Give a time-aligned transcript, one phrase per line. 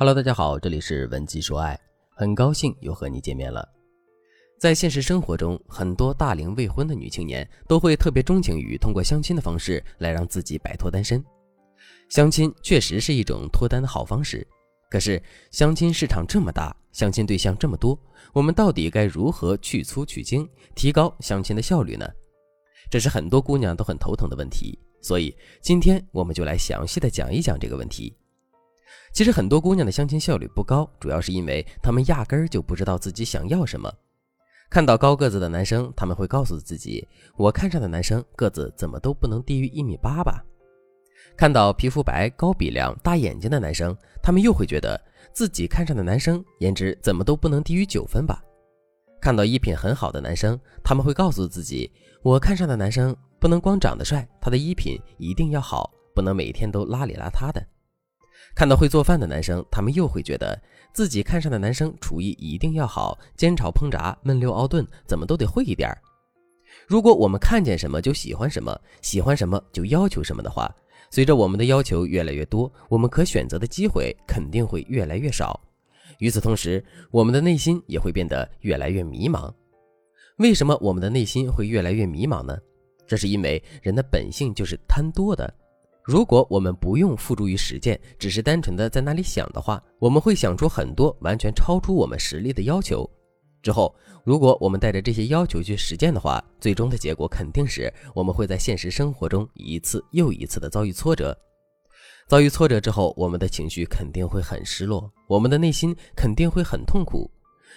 [0.00, 1.76] Hello，大家好，这里是文姬说爱，
[2.14, 3.68] 很高兴又和你见面了。
[4.56, 11.20] 在现实生活中，很多大龄未婚的女青年都会特别钟情于通过相亲的方式来让自己摆脱单身。
[12.08, 14.46] 相亲确实是一种脱单的好方式，
[14.88, 17.98] 可是相亲市场这么大，相亲对象这么多，
[18.32, 22.08] 我们到底该如何去粗取精，提高相亲的效率呢？
[22.88, 24.78] 这是很多姑娘都很头疼的问题。
[25.02, 28.16] 所以今天我们就来详细的讲一讲这个问题。
[29.12, 33.92] 其实很多姑娘的相亲效率不高，主要是因为她们压根儿就不知道自己想要什么。
[34.70, 37.06] 看到高个子的男生，他们会告诉自己
[37.36, 40.44] ：“我看上的男生个子怎么都不能低于一米八吧。”
[41.36, 45.00] 看到皮肤白、高鼻梁、大眼睛的男生，他们又会觉得
[45.32, 48.42] 自己看上的男生颜值怎么都不能低于九分吧。
[49.20, 51.90] 看到衣品很好的男生，他们会告诉自己
[52.22, 57.64] ：“我看上的男生。”不能光长得帅，他的衣品一定要好，不能每天都邋里邋遢的。
[58.54, 60.60] 看到会做饭的男生，他们又会觉得
[60.92, 65.98] 自己看上的男生厨艺一定要好，煎炒烹炸焖溜熬炖怎么都得会一点儿。
[66.86, 70.74] 如果我们看见什么就喜欢什么，喜欢什么就要求什么的话，
[71.10, 75.60] 随着我们的要求越来越多，我们可选择的机会肯定会越来越少。
[76.18, 79.52] 与此同时，我们的内心也会变得越来越迷茫。
[80.38, 82.58] 为什么我们的内心会越来越迷茫呢？
[83.06, 85.52] 这是因为人的本性就是贪多的。
[86.08, 93.06] 如果我们不用付诸于实践，只是单纯的在那里想的话，我们会想出很多完全超出我们实力的要求。
[93.62, 101.36] 之后，如果我们带着这些要求去实践的话，最终的结果肯定是我们会在现实生活中一次又一次的遭遇挫折。
[102.26, 107.30] 遭遇挫折之后，我们的情绪肯定会很失落，我们的内心肯定会很痛苦。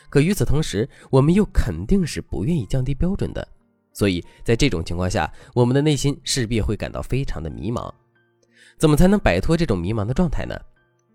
[0.10, 3.46] 可与此同时，我们又肯定是不愿意降低标准的。
[3.92, 7.94] 所以在这种情况下，我们的内心势必会感到非常的迷茫。
[8.82, 10.60] 怎么才能摆脱这种迷茫的状态呢？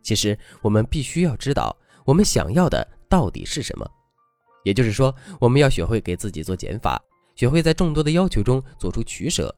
[0.00, 3.84] 其实我们必须要知道我们想要的到底是什么。
[4.62, 7.02] 也就是说，我们要学会给自己做减法，
[7.34, 9.52] 学会在众多的要求中做出取舍。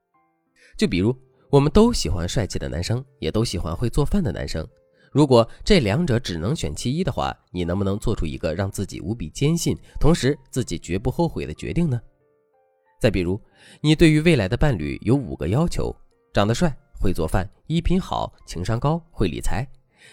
[0.79, 1.15] 就比如，
[1.51, 4.67] 我们都喜欢帅气的男生，也都喜欢会做饭的男生。
[5.13, 12.01] 如果这两者只能选其一的话，你能不能做出一个让自己无比坚信，同时自己绝不后悔的决定呢？
[12.99, 13.39] 再比如，
[13.83, 15.95] 你对于未来的伴侣有五个要求：
[16.33, 19.67] 长得帅、会做饭、衣品好、情商高、会理财。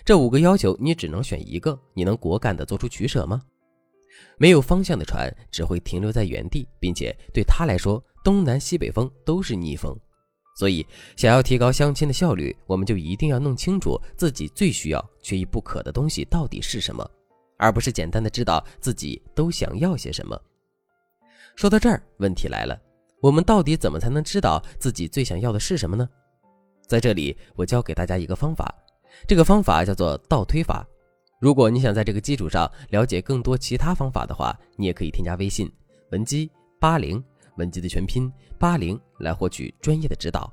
[0.04, 3.42] 这五个要求你只能选一个，你能果敢地做出取舍吗？
[4.38, 9.98] 没有方向的船只会停留在原地，并且对他来说，东南西北风都是逆风。
[10.58, 10.86] 所以，
[11.18, 17.06] 想要提高相亲的效率，我们就一定要弄清楚自己最需要、缺一不可的东西到底是什么，
[17.58, 20.40] 而不是简单的知道自己都想要些什么。
[21.58, 22.78] 说到这儿，问题来了，
[23.22, 26.08] 我们到底怎么才能知道自己最想要的是什么呢？
[26.88, 28.74] 在这里，我教给大家一个方法，
[29.28, 30.86] 这个方法叫做倒推法。
[31.40, 35.72] 如果你想在这个基础上了解更多其他方法的话，你也可以添加微信
[36.12, 37.24] 文姬八零，
[37.58, 40.52] 文姬的全拼八零，来获取专业的指导。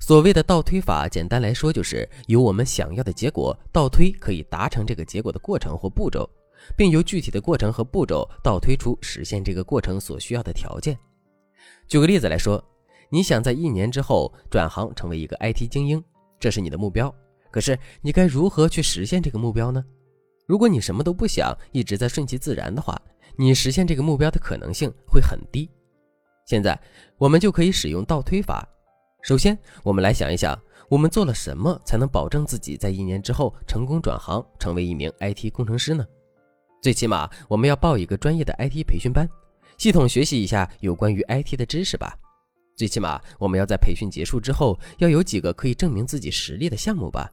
[0.00, 6.28] 所谓的倒推法，简单来说就是由我们想要的结果倒推可以达成这个结果的过程或步骤。
[6.74, 10.98] 并由具体的过程和步骤倒推出实现这个过程所需要的条件。
[11.86, 12.62] 举个例子来说，
[13.08, 16.02] 你想在一年之后转行成为一个 IT 精英，
[16.38, 17.14] 这是你的目标。
[17.50, 19.84] 可是你该如何去实现这个目标呢？
[20.46, 23.00] 如果你什么都不想，一直在顺其自然的话，
[23.36, 25.70] 你实现这个目标的可能性会很低。
[26.44, 26.78] 现在
[27.16, 28.68] 我们就可以使用倒推法。
[29.22, 30.56] 首先，我们来想一想，
[30.88, 36.06] 我们做了什么才能保证自己在一年之后成功转行成为一名 IT 工程师呢？
[36.82, 39.28] 最起码我们要报一个专业的 IT 培训班，
[39.78, 42.16] 系统学习一下有关于 IT 的知识吧。
[42.76, 47.28] 最起码我们要在培训结束之后要有几个可以证明自己实力的项目吧。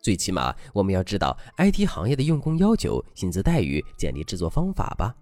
[0.00, 5.14] 最起码我们要知道 IT 行业的用工要求、薪资待遇、简历制作方法吧。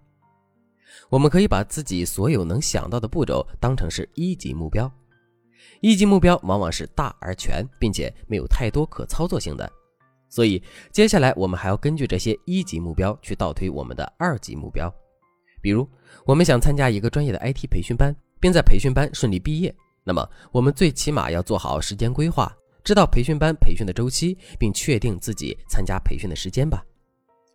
[1.11, 4.91] 我们可以把自己所有能想到的步骤当成是一级目标，
[5.81, 9.71] 一级目标往往是大而全，并且没有太多可操作性的。
[10.29, 10.63] 所以，
[10.93, 14.93] 接下来我们还要根据这些一级目标去倒推我们的二级目标。
[15.61, 15.89] 比如，
[16.25, 19.75] 我们想参加一个专业的 IT 培训班，并在培训班顺利毕业，
[20.05, 22.51] 那么我们最起码要做好时间规划，
[22.85, 26.85] 知道培训班培训的周期，并确定自己参加培训的时间吧。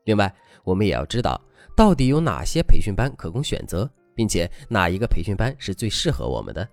[0.06, 0.34] 另外，
[0.64, 1.40] 我们也要知道
[1.76, 6.68] 到底有哪些培训班可供选择，并且哪一个培训班是最适合我们的。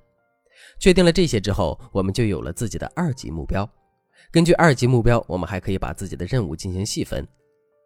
[0.81, 3.69] 确定了这些之后，我们就有了自己的二级目标。
[4.31, 7.27] 根据二级目标，我们还可以把自己的任务进行细分。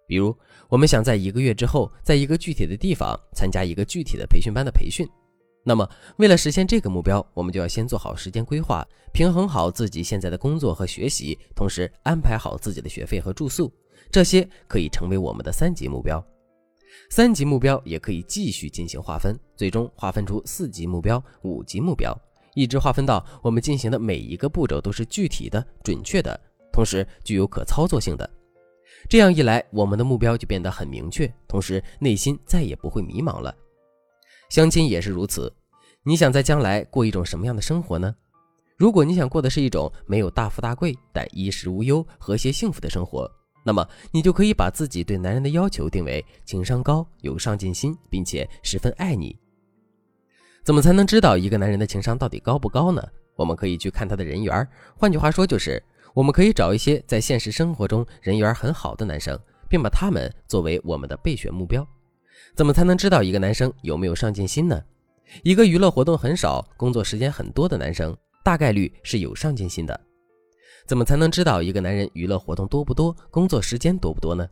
[0.06, 0.36] 比如，
[0.68, 5.06] 我们想在一个月之后，在一个具体的地方参加一个具体的培训班的培训。
[5.64, 13.72] 那么，为了实现这个目标，我们就要先做好时间规划，平衡好自己现在的工作和学习，同时安排好自己的学费和住宿，
[14.10, 16.24] 这些可以成为我们的三级目标。
[17.08, 22.12] 三级目标也可以继续进行划分，最终划分出四级目标、五级目标，
[22.54, 26.38] 一直划分到我们进行的每一个步骤都是具体的、准确的，
[26.72, 28.28] 同时具有可操作性的。
[29.08, 33.54] 这样一来，我们的目标就变得很明确，同时内心再也不会迷茫了。
[34.52, 35.50] 相亲也是如此，
[36.02, 38.14] 你想在将来过一种什么样的生活呢？
[38.76, 43.26] 如果你想过的是一种没有大富大贵，但衣食无忧、和谐幸福的生活。
[43.64, 49.34] 那么，你就可以把自己对男人的要求定为情商高、有上进心，并且十分爱你。
[50.62, 53.02] 怎么才能知道一个男人的情商到底高不高呢？
[53.36, 55.82] 我们可以去看他的人缘换句话说，就是
[56.12, 59.34] 我们可以找一些在现实生活中人缘很好的男生，
[59.66, 61.88] 并把他们作为我们的备选目标。
[62.54, 64.82] 怎么才能知道一个男生有没有上进心呢？
[65.42, 69.98] 一个娱乐活动很少、工作时间很多的男生，大概率是有上进心的。
[70.86, 74.46] 怎么才能知道一个男人娱乐活动多不多，工作时间多不多呢？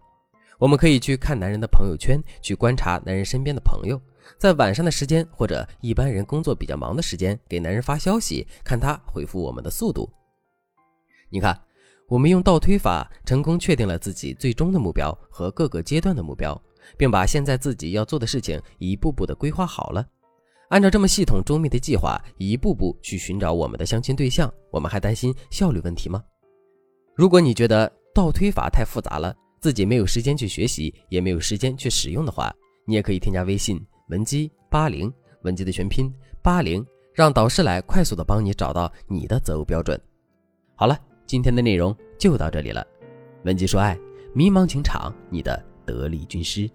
[0.58, 4.00] 我们可以去看男人的朋友圈，去观察男人身边的朋友，
[4.38, 10.10] 在晚上的时间或者一般人工作比较忙的时间，给男人发消息，看他回复我们的速度。
[11.30, 11.58] 你看，
[12.08, 16.60] 我们用倒推法成功确定了自己最终的目标和各个阶段的目标，
[16.96, 20.06] 并把现在自己要做的事情一步步的规划好了。
[20.68, 26.22] 按照这么系统周密的计划，一步步去寻找我们的相亲对象，我们还担心效率问题吗？
[27.16, 32.54] 如果你觉得倒推法太复杂了，自己没有时间去学习，也没有时间去使用的话，
[32.86, 35.12] 你也可以添加微信文姬八零，
[35.42, 40.00] 文姬的全拼八零，让导师来快速的帮你找到你的择偶标准。
[40.76, 42.86] 好了，今天的内容就到这里了，
[43.44, 43.98] 文姬说爱，
[44.32, 45.62] 迷茫情场你的
[45.92, 46.70] 得力军师。